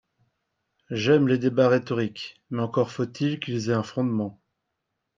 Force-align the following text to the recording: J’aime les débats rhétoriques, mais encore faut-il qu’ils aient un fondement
J’aime 0.89 1.27
les 1.27 1.37
débats 1.37 1.69
rhétoriques, 1.69 2.41
mais 2.49 2.63
encore 2.63 2.89
faut-il 2.89 3.39
qu’ils 3.39 3.69
aient 3.69 3.73
un 3.73 3.83
fondement 3.83 4.41